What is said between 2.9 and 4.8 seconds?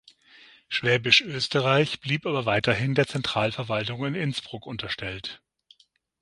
der Zentralverwaltung in Innsbruck